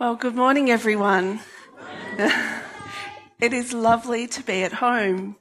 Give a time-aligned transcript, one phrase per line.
[0.00, 1.40] Well, good morning, everyone.
[3.40, 5.34] it is lovely to be at home.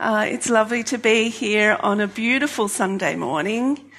[0.00, 3.92] Uh, it's lovely to be here on a beautiful Sunday morning.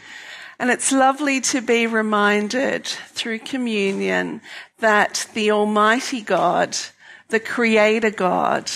[0.57, 4.41] And it's lovely to be reminded through communion
[4.79, 6.75] that the Almighty God,
[7.28, 8.71] the Creator God,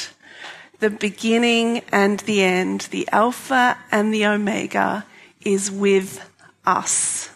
[0.81, 5.03] the beginning and the end, the Alpha and the Omega,
[5.41, 6.29] is with
[6.63, 7.31] us.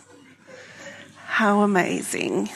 [1.26, 2.52] How amazing.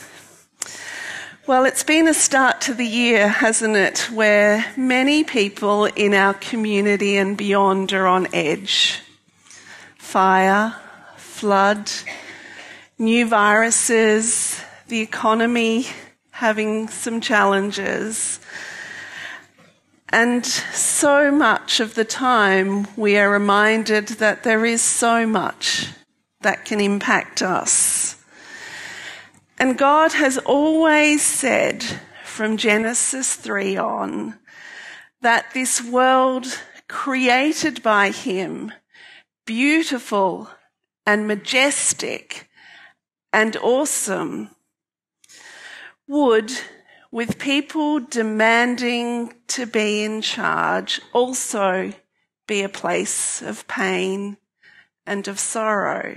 [1.47, 6.33] Well, it's been a start to the year, hasn't it, where many people in our
[6.33, 8.99] community and beyond are on edge.
[9.99, 10.75] Fire,
[11.17, 11.91] flood,
[12.97, 15.85] new viruses, the economy
[16.31, 18.39] having some challenges.
[20.09, 25.89] And so much of the time we are reminded that there is so much
[26.41, 28.04] that can impact us.
[29.57, 31.83] And God has always said
[32.25, 34.37] from Genesis 3 on
[35.21, 36.45] that this world
[36.89, 38.73] created by Him,
[39.45, 40.49] beautiful
[41.05, 42.49] and majestic
[43.31, 44.49] and awesome,
[46.07, 46.51] would,
[47.09, 51.93] with people demanding to be in charge, also
[52.45, 54.37] be a place of pain
[55.05, 56.15] and of sorrow.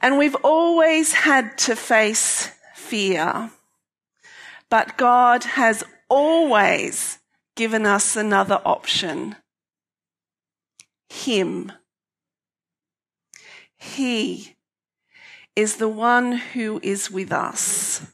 [0.00, 3.50] And we've always had to face fear.
[4.70, 7.18] But God has always
[7.56, 9.36] given us another option.
[11.08, 11.72] Him.
[13.76, 14.56] He
[15.56, 18.06] is the one who is with us.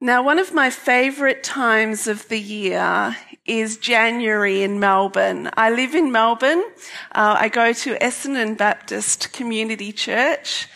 [0.00, 3.16] Now, one of my favourite times of the year
[3.50, 5.50] is January in Melbourne.
[5.56, 6.62] I live in Melbourne.
[7.10, 10.68] Uh, I go to Essendon Baptist Community Church.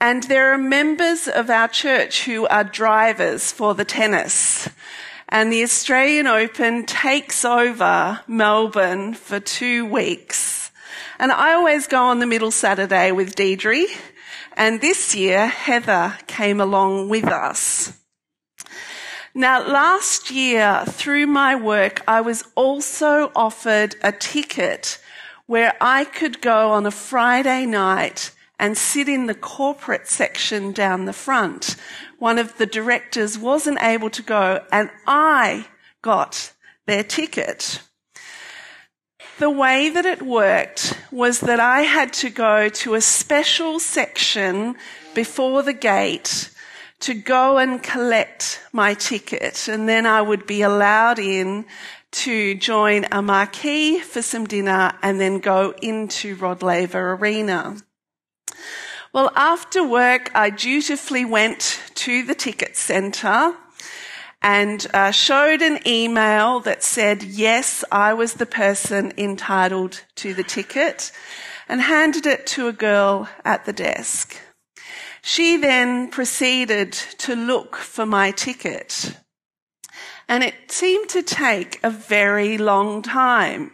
[0.00, 4.66] And there are members of our church who are drivers for the tennis.
[5.28, 10.70] And the Australian Open takes over Melbourne for two weeks.
[11.18, 13.84] And I always go on the middle Saturday with Deidre.
[14.54, 17.92] And this year, Heather came along with us.
[19.36, 24.98] Now, last year, through my work, I was also offered a ticket
[25.44, 31.04] where I could go on a Friday night and sit in the corporate section down
[31.04, 31.76] the front.
[32.18, 35.66] One of the directors wasn't able to go and I
[36.00, 36.54] got
[36.86, 37.82] their ticket.
[39.38, 44.76] The way that it worked was that I had to go to a special section
[45.14, 46.48] before the gate
[47.00, 51.66] to go and collect my ticket and then I would be allowed in
[52.12, 57.76] to join a marquee for some dinner and then go into Rod Laver Arena.
[59.12, 63.54] Well, after work, I dutifully went to the ticket centre
[64.42, 70.44] and uh, showed an email that said, yes, I was the person entitled to the
[70.44, 71.12] ticket
[71.68, 74.40] and handed it to a girl at the desk.
[75.28, 79.16] She then proceeded to look for my ticket.
[80.28, 83.72] And it seemed to take a very long time.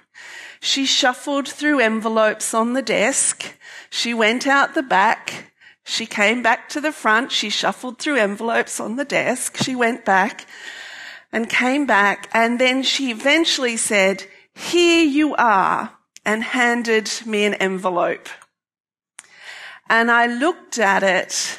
[0.62, 3.54] She shuffled through envelopes on the desk.
[3.90, 5.52] She went out the back.
[5.84, 7.30] She came back to the front.
[7.30, 9.58] She shuffled through envelopes on the desk.
[9.58, 10.46] She went back
[11.32, 12.30] and came back.
[12.32, 14.24] And then she eventually said,
[14.54, 18.30] here you are and handed me an envelope.
[19.88, 21.58] And I looked at it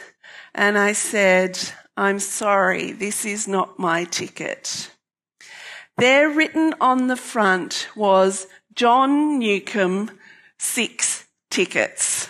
[0.55, 1.59] and I said,
[1.95, 4.89] I'm sorry, this is not my ticket.
[5.97, 10.11] There written on the front was John Newcombe,
[10.57, 12.29] six tickets.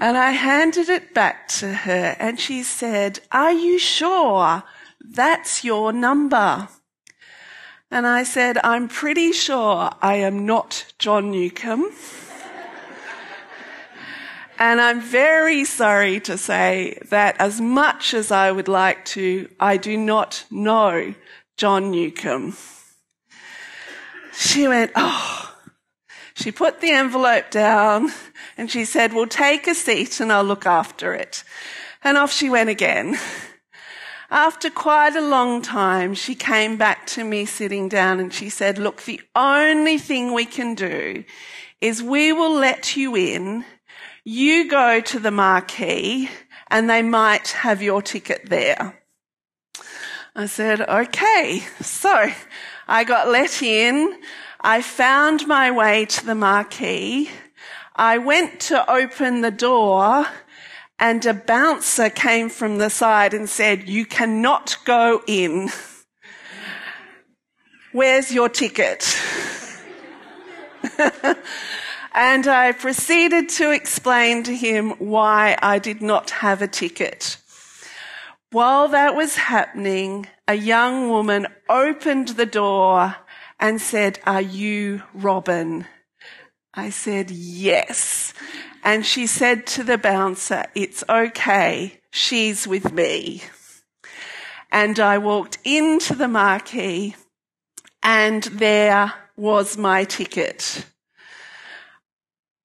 [0.00, 4.62] and I handed it back to her and she said, are you sure
[5.00, 6.68] that's your number?
[7.90, 11.90] And I said, I'm pretty sure I am not John Newcombe.
[14.60, 19.76] And I'm very sorry to say that as much as I would like to, I
[19.76, 21.14] do not know
[21.56, 22.56] John Newcombe.
[24.32, 25.54] She went, oh.
[26.34, 28.10] She put the envelope down
[28.56, 31.44] and she said, well, take a seat and I'll look after it.
[32.02, 33.16] And off she went again.
[34.30, 38.78] After quite a long time, she came back to me sitting down and she said,
[38.78, 41.24] look, the only thing we can do
[41.80, 43.64] is we will let you in
[44.28, 46.28] you go to the marquee
[46.66, 49.02] and they might have your ticket there.
[50.36, 51.62] I said, okay.
[51.80, 52.30] So
[52.86, 54.20] I got let in.
[54.60, 57.30] I found my way to the marquee.
[57.96, 60.26] I went to open the door
[60.98, 65.70] and a bouncer came from the side and said, you cannot go in.
[67.92, 69.18] Where's your ticket?
[72.18, 77.38] and I proceeded to explain to him why I did not have a ticket.
[78.50, 83.14] While that was happening, a young woman opened the door
[83.60, 85.86] and said, are you Robin?
[86.74, 88.34] I said, yes.
[88.82, 92.00] And she said to the bouncer, it's okay.
[92.10, 93.44] She's with me.
[94.72, 97.14] And I walked into the marquee
[98.02, 100.84] and there was my ticket.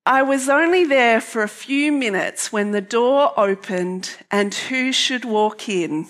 [0.05, 5.23] I was only there for a few minutes when the door opened and who should
[5.23, 6.09] walk in?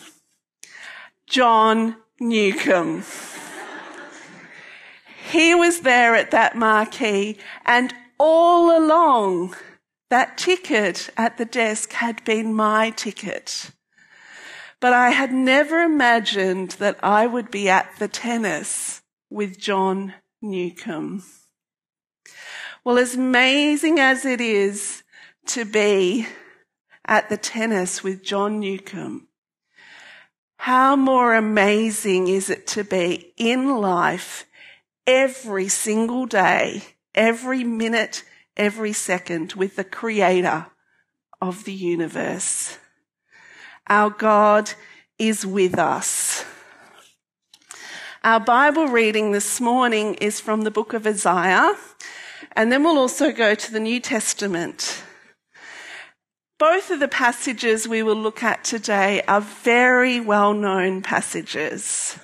[1.28, 3.04] John Newcombe.
[5.32, 7.38] he was there at that marquee
[7.68, 9.56] and all along
[10.10, 13.70] that ticket at the desk had been my ticket.
[14.80, 21.24] But I had never imagined that I would be at the tennis with John Newcombe.
[22.86, 25.04] Well, as amazing as it is
[25.46, 26.28] to be
[27.06, 29.30] at the tennis with John Newcombe,
[30.58, 34.46] how more amazing is it to be in life
[35.08, 36.84] every single day,
[37.16, 38.26] every minute,
[38.58, 40.66] every second with the creator
[41.42, 42.80] of the universe.
[43.88, 44.72] Our God
[45.18, 46.44] is with us.
[48.26, 51.76] Our Bible reading this morning is from the book of Isaiah,
[52.56, 55.04] and then we'll also go to the New Testament.
[56.60, 62.18] Both of the passages we will look at today are very well known passages.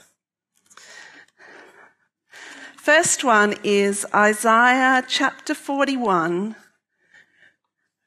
[2.77, 6.55] First one is Isaiah chapter 41,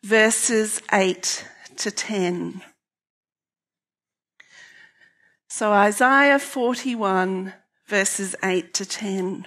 [0.02, 1.46] verses 8
[1.76, 2.62] to 10.
[5.48, 7.52] So Isaiah 41,
[7.86, 9.46] verses 8 to 10.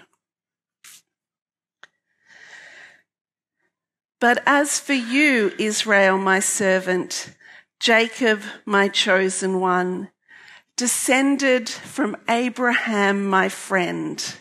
[4.25, 7.35] But as for you, Israel, my servant,
[7.79, 10.09] Jacob, my chosen one,
[10.75, 14.35] descended from Abraham, my friend,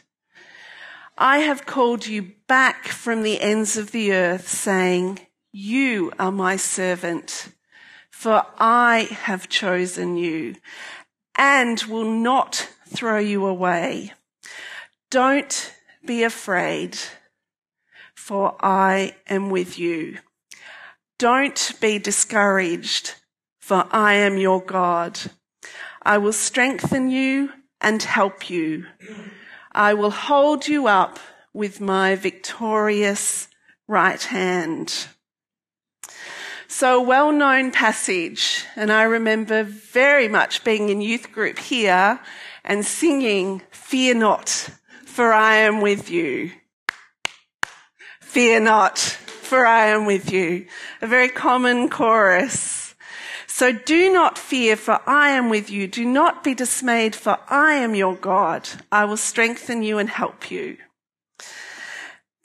[1.19, 5.20] I have called you back from the ends of the earth, saying,
[5.52, 7.48] You are my servant,
[8.10, 10.54] for I have chosen you
[11.37, 14.14] and will not throw you away.
[15.10, 15.75] Don't
[16.06, 16.96] be afraid,
[18.14, 20.19] for I am with you.
[21.19, 23.14] Don't be discouraged,
[23.61, 25.19] for I am your God.
[26.02, 28.87] I will strengthen you and help you.
[29.72, 31.19] I will hold you up
[31.52, 33.49] with my victorious
[33.87, 35.06] right hand.
[36.66, 38.64] So well known passage.
[38.75, 42.20] And I remember very much being in youth group here
[42.64, 44.70] and singing, fear not,
[45.05, 46.50] for I am with you.
[48.34, 50.66] Fear not, for I am with you.
[51.00, 52.96] A very common chorus.
[53.46, 55.86] So do not fear, for I am with you.
[55.86, 58.69] Do not be dismayed, for I am your God.
[58.90, 60.78] I will strengthen you and help you.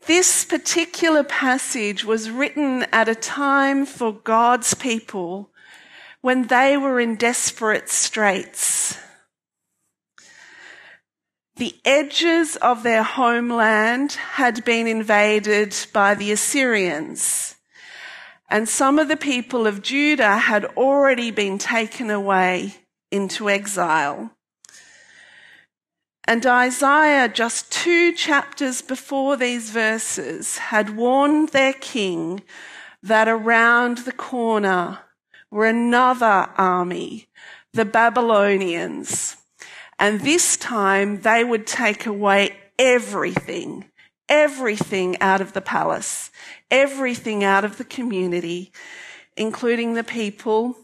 [0.06, 5.50] This particular passage was written at a time for God's people
[6.22, 8.96] when they were in desperate straits.
[11.60, 17.58] The edges of their homeland had been invaded by the Assyrians.
[18.50, 22.76] And some of the people of Judah had already been taken away
[23.12, 24.32] into exile.
[26.24, 32.42] And Isaiah, just two chapters before these verses, had warned their king
[33.04, 35.00] that around the corner
[35.52, 37.28] were another army,
[37.74, 39.36] the Babylonians.
[40.00, 43.86] And this time they would take away everything
[44.30, 46.30] everything out of the palace,
[46.70, 48.72] everything out of the community,
[49.36, 50.78] including the people,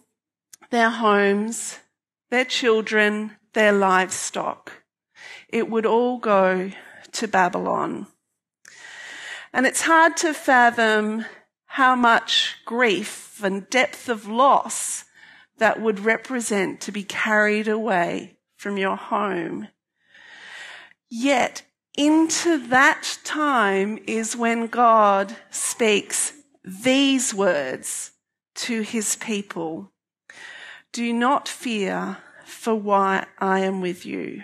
[0.72, 1.78] their homes,
[2.32, 4.84] their children, their livestock.
[5.48, 6.72] It would all go
[7.14, 8.08] to Babylon.
[9.54, 11.26] And it's hard to fathom
[11.68, 15.06] how much grief and depth of loss
[15.58, 18.35] that would represent to be carried away
[18.66, 19.68] from your home.
[21.08, 21.62] Yet
[21.96, 28.10] into that time is when God speaks these words
[28.56, 29.92] to his people.
[30.92, 34.42] Do not fear, for why I am with you.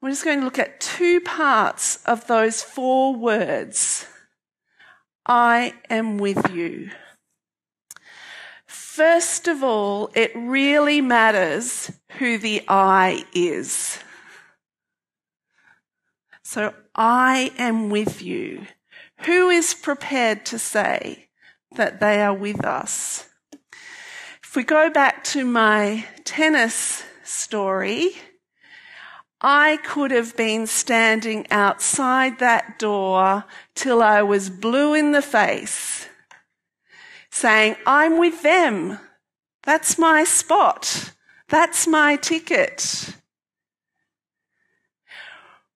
[0.00, 4.04] We're just going to look at two parts of those four words.
[5.24, 6.90] I am with you.
[9.00, 13.98] First of all, it really matters who the I is.
[16.42, 18.66] So I am with you.
[19.24, 21.30] Who is prepared to say
[21.76, 23.26] that they are with us?
[24.44, 28.10] If we go back to my tennis story,
[29.40, 36.09] I could have been standing outside that door till I was blue in the face,
[37.30, 38.98] saying, I'm with them.
[39.62, 41.12] That's my spot.
[41.48, 43.14] That's my ticket.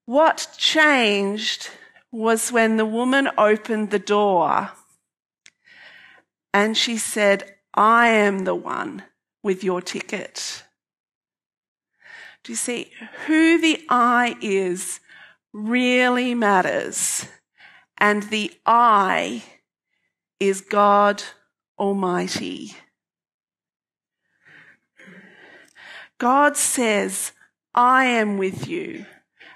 [0.06, 1.70] What changed
[2.12, 4.70] was when the woman opened the door
[6.52, 9.02] and she said, I am the one
[9.42, 10.64] with your ticket.
[12.44, 12.90] Do you see
[13.26, 15.00] who the I is
[15.52, 17.26] really matters?
[17.98, 19.42] And the I
[20.38, 21.22] is God
[21.78, 22.76] Almighty.
[26.18, 27.32] God says,
[27.74, 29.06] I am with you.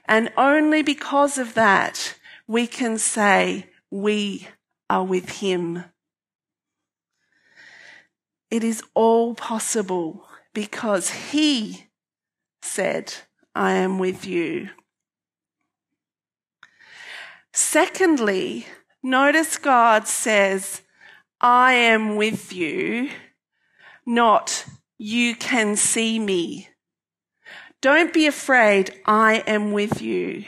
[0.05, 4.49] And only because of that, we can say we
[4.91, 5.85] are with him.
[8.51, 11.87] It is all possible because he
[12.63, 13.15] said,
[13.55, 14.71] I am with you.
[17.53, 18.67] Secondly,
[19.03, 20.83] notice God says,
[21.41, 23.11] I am with you,
[24.05, 24.65] not
[24.99, 26.69] you can see me.
[27.81, 30.45] Don't be afraid, I am with you.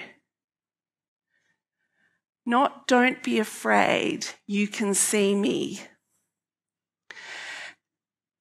[2.44, 5.80] Not don't be afraid, you can see me.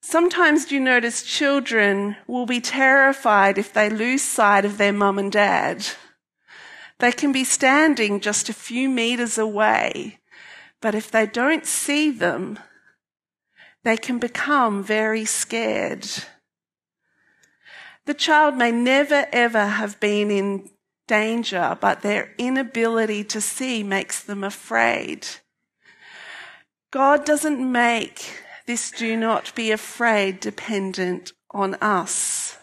[0.02, 5.32] Sometimes you notice children will be terrified if they lose sight of their mum and
[5.32, 5.86] dad.
[6.98, 10.19] They can be standing just a few meters away,
[10.82, 12.60] but if they don't see them,
[13.84, 16.08] they can become very scared.
[18.06, 20.70] The child may never ever have been in
[21.08, 25.28] danger, but their inability to see makes them afraid.
[26.92, 32.58] God doesn't make this do not be afraid dependent on us.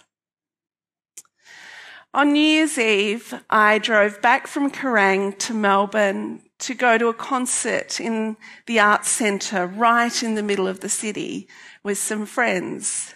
[2.14, 7.14] On New Year's Eve, I drove back from Kerang to Melbourne to go to a
[7.14, 8.36] concert in
[8.66, 11.48] the Arts Centre right in the middle of the city
[11.82, 13.14] with some friends.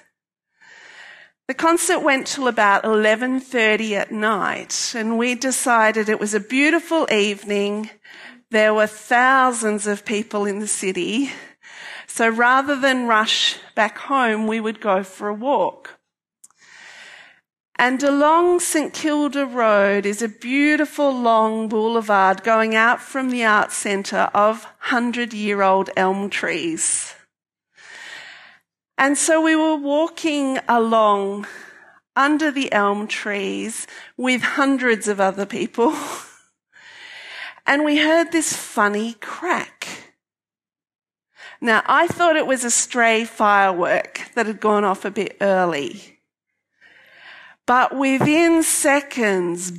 [1.48, 7.08] The concert went till about 11:30 at night and we decided it was a beautiful
[7.12, 7.90] evening.
[8.50, 11.32] There were thousands of people in the city.
[12.06, 15.99] So rather than rush back home, we would go for a walk.
[17.80, 23.74] And along St Kilda Road is a beautiful long boulevard going out from the Arts
[23.74, 27.14] Centre of 100 year old elm trees.
[28.98, 31.46] And so we were walking along
[32.14, 35.94] under the elm trees with hundreds of other people.
[37.66, 40.12] and we heard this funny crack.
[41.62, 46.19] Now, I thought it was a stray firework that had gone off a bit early.
[47.70, 49.72] But within seconds,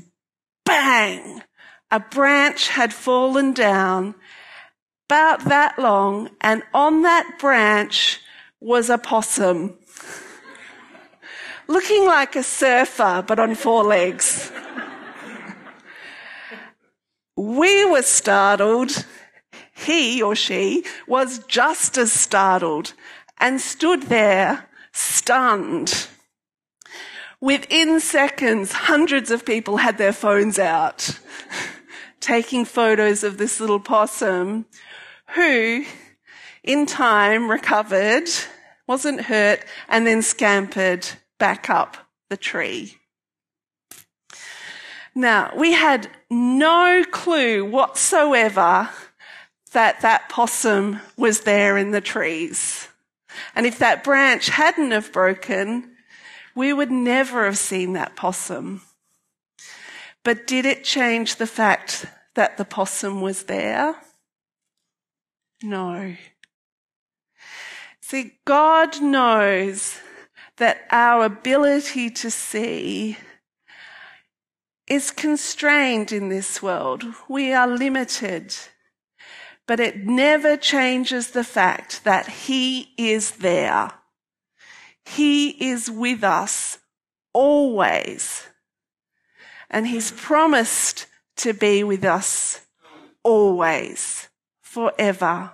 [0.64, 1.44] bang,
[1.92, 4.16] a branch had fallen down
[5.10, 8.22] about that long, and on that branch
[8.62, 9.78] was a possum.
[11.68, 14.50] Looking like a surfer, but on four legs.
[17.36, 19.06] we were startled.
[19.76, 22.94] He or she was just as startled
[23.38, 26.08] and stood there stunned.
[27.42, 31.20] Within seconds, hundreds of people had their phones out,
[32.20, 34.68] taking photos of this little possum
[35.34, 35.84] who
[36.64, 38.30] in time recovered,
[38.86, 41.08] wasn't hurt, and then scampered
[41.40, 41.98] back up
[42.30, 42.98] the tree.
[45.16, 48.90] Now, we had no clue whatsoever
[49.72, 52.88] that that possum was there in the trees.
[53.56, 55.91] And if that branch hadn't have broken,
[56.56, 58.82] we would never have seen that possum.
[60.24, 62.06] But did it change the fact
[62.36, 63.96] that the possum was there?
[65.64, 66.16] No.
[68.02, 70.00] See, God knows
[70.58, 73.18] that our ability to see
[74.88, 77.06] is constrained in this world.
[77.30, 78.54] We are limited.
[79.66, 83.92] But it never changes the fact that He is there.
[85.06, 86.80] He is with us
[87.34, 88.48] always.
[89.70, 92.62] And He's promised to be with us
[93.24, 94.30] always,
[94.62, 95.52] forever.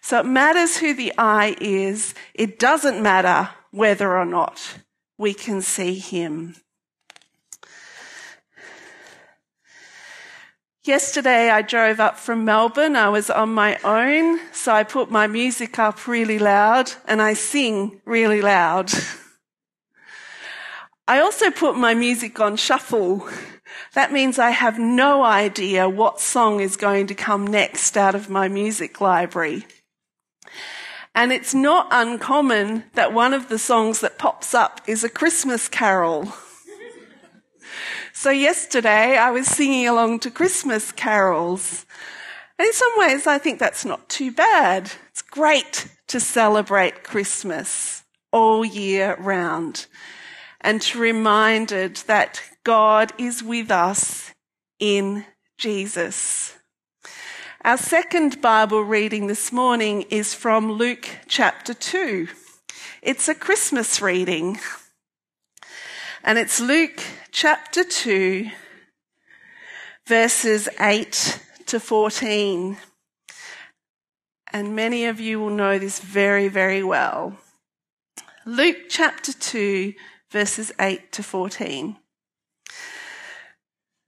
[0.00, 2.14] So it matters who the eye is.
[2.34, 4.78] It doesn't matter whether or not
[5.16, 6.56] we can see him.
[10.84, 12.96] Yesterday I drove up from Melbourne.
[12.96, 17.34] I was on my own, so I put my music up really loud and I
[17.34, 18.90] sing really loud.
[21.06, 23.28] I also put my music on shuffle.
[23.94, 28.28] That means I have no idea what song is going to come next out of
[28.28, 29.64] my music library.
[31.14, 35.68] And it's not uncommon that one of the songs that pops up is a Christmas
[35.68, 36.32] carol.
[38.22, 41.84] So yesterday I was singing along to Christmas carols.
[42.56, 44.92] And in some ways I think that's not too bad.
[45.08, 49.86] It's great to celebrate Christmas all year round
[50.60, 54.32] and to reminded that God is with us
[54.78, 55.24] in
[55.58, 56.54] Jesus.
[57.64, 62.28] Our second Bible reading this morning is from Luke chapter 2.
[63.02, 64.60] It's a Christmas reading.
[66.24, 67.02] And it's Luke
[67.32, 68.48] chapter 2,
[70.06, 72.76] verses 8 to 14.
[74.52, 77.38] And many of you will know this very, very well.
[78.46, 79.94] Luke chapter 2,
[80.30, 81.96] verses 8 to 14.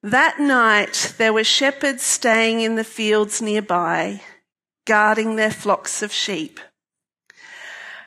[0.05, 4.21] That night there were shepherds staying in the fields nearby,
[4.87, 6.61] guarding their flocks of sheep.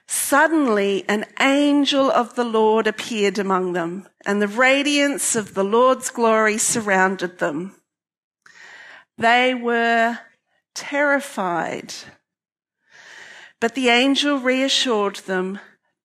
[0.07, 6.09] Suddenly an angel of the Lord appeared among them, and the radiance of the Lord's
[6.09, 7.75] glory surrounded them.
[9.17, 10.19] They were
[10.73, 11.93] terrified.
[13.59, 15.59] But the angel reassured them,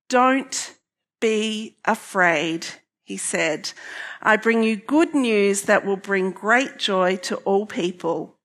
[0.09, 0.75] Don't
[1.21, 2.67] be afraid,
[3.05, 3.73] he said.
[4.21, 8.39] I bring you good news that will bring great joy to all people.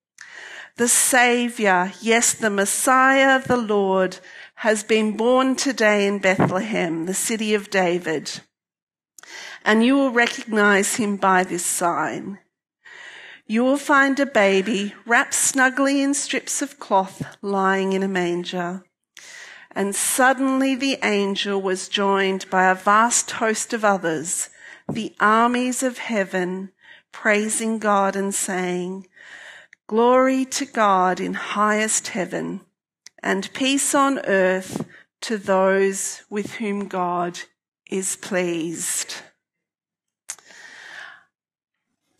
[0.75, 4.19] The Saviour, yes, the Messiah, the Lord,
[4.61, 8.41] has been born today in Bethlehem, the city of David.
[9.63, 12.39] And you will recognize him by this sign.
[13.45, 18.83] You will find a baby wrapped snugly in strips of cloth lying in a manger.
[19.69, 24.49] And suddenly the angel was joined by a vast host of others,
[24.91, 26.71] the armies of heaven,
[27.11, 29.05] praising God and saying,
[29.85, 32.61] Glory to God in highest heaven
[33.21, 34.85] and peace on earth
[35.21, 37.39] to those with whom God
[37.89, 39.15] is pleased.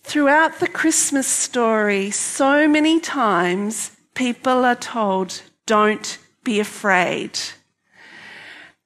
[0.04, 7.38] Throughout the Christmas story, so many times people are told, don't be afraid.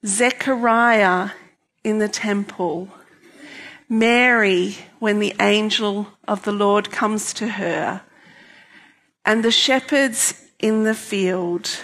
[0.04, 1.30] Zechariah
[1.84, 2.90] in the temple,
[3.88, 8.02] Mary when the angel of the Lord comes to her,
[9.24, 11.84] and the shepherds in the field.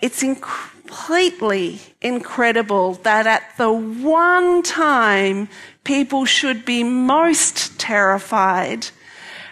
[0.00, 5.48] It's completely incredible that at the one time
[5.84, 8.86] people should be most terrified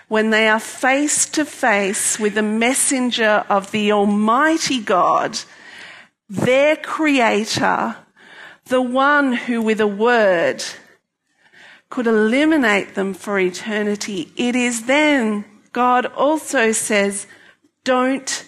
[0.09, 5.39] when they are face to face with the messenger of the Almighty God,
[6.31, 7.97] their creator,
[8.67, 10.65] the one who with a word
[11.91, 14.33] could eliminate them for eternity.
[14.37, 17.27] It is then God also says,
[17.85, 18.45] don't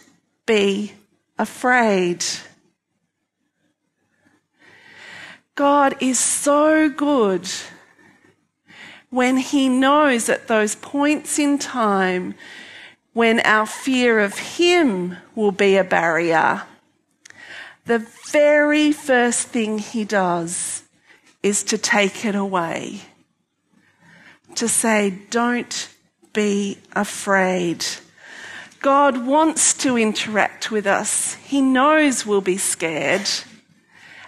[0.47, 0.95] be
[1.41, 2.23] afraid.
[5.55, 7.49] God is so good
[9.09, 12.35] when He knows at those points in time
[13.15, 16.63] when our fear of Him will be a barrier.
[17.87, 20.83] The very first thing He does
[21.43, 23.01] is to take it away.
[24.57, 25.89] To say, don't
[26.35, 27.85] be afraid.
[28.81, 31.35] God wants to interact with us.
[31.35, 33.29] He knows we'll be scared.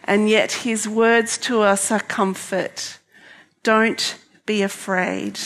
[0.04, 2.98] And yet his words to us are comfort.
[3.62, 5.38] Don't be afraid.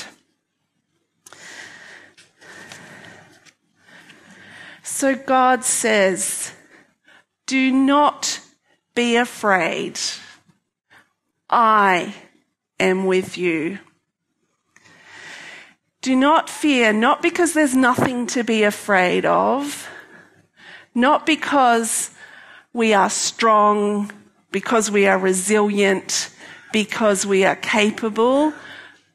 [4.82, 6.52] So God says,
[7.46, 8.40] do not
[8.94, 10.00] be afraid.
[11.50, 12.14] I
[12.80, 13.78] am with you.
[16.06, 19.88] Do not fear, not because there's nothing to be afraid of,
[20.94, 22.12] not because
[22.72, 24.12] we are strong,
[24.52, 26.30] because we are resilient,
[26.72, 28.52] because we are capable.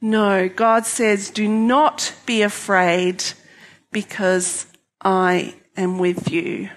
[0.01, 3.23] No, God says, do not be afraid
[3.93, 4.65] because
[4.99, 6.71] I am with you.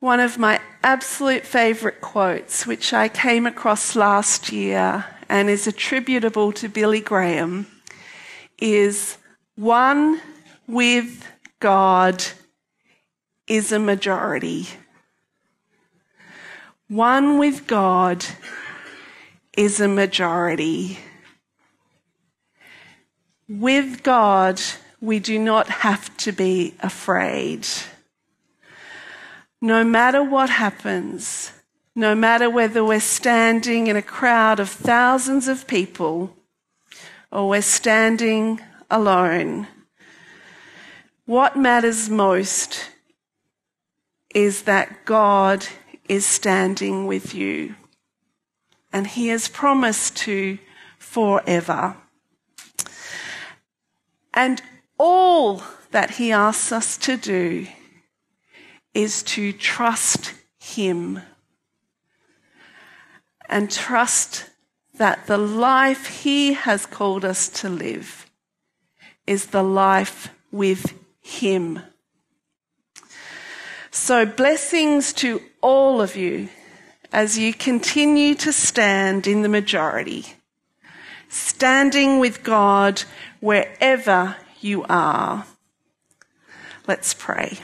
[0.00, 6.52] One of my absolute favourite quotes, which I came across last year and is attributable
[6.52, 7.66] to Billy Graham
[8.58, 9.18] is
[9.54, 10.20] one
[10.66, 11.26] with
[11.60, 12.24] God
[13.46, 14.68] is a majority.
[16.88, 18.24] One with God
[19.56, 20.98] is a majority.
[23.48, 24.60] With God,
[25.00, 27.66] we do not have to be afraid.
[29.60, 31.52] No matter what happens,
[31.98, 36.36] no matter whether we're standing in a crowd of thousands of people
[37.32, 39.66] or we're standing alone,
[41.24, 42.90] what matters most
[44.34, 45.66] is that God
[46.06, 47.74] is standing with you.
[48.92, 50.58] And He has promised to
[50.98, 51.96] forever.
[54.34, 54.60] And
[54.98, 57.66] all that He asks us to do
[58.92, 61.22] is to trust Him
[63.48, 64.50] and trust
[64.94, 68.26] that the life He has called us to live
[69.26, 71.80] is the life with Him.
[73.90, 76.48] So, blessings to all of you
[77.12, 80.26] as you continue to stand in the majority,
[81.28, 83.02] standing with God
[83.40, 85.46] wherever you are.
[86.86, 87.58] Let's pray.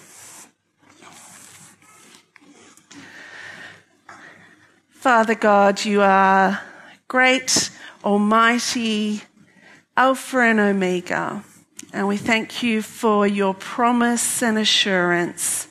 [5.03, 6.61] Father God, you are
[7.09, 7.71] great,
[8.05, 9.23] almighty,
[9.97, 11.43] Alpha and Omega.
[11.93, 15.67] And we thank you for your promise and assurance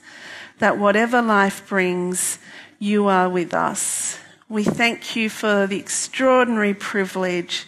[0.60, 2.39] that whatever life brings,
[2.78, 4.20] you are with us.
[4.50, 7.67] We thank you for the extraordinary privilege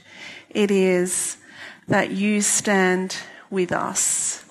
[0.49, 1.38] it is
[1.88, 3.15] that you stand
[3.49, 4.43] with us.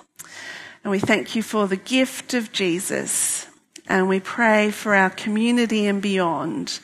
[0.83, 3.45] And we thank you for the gift of Jesus.
[3.87, 6.79] And we pray for our community and beyond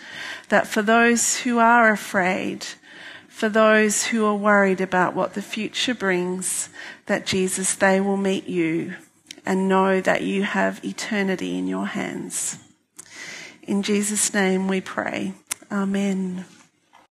[0.49, 2.65] that for those who are afraid,
[3.27, 6.69] for those who are worried about what the future brings,
[7.05, 8.95] that Jesus, they will meet you
[9.45, 12.57] and know that you have eternity in your hands.
[13.63, 15.33] In Jesus' name we pray.
[15.71, 16.45] Amen.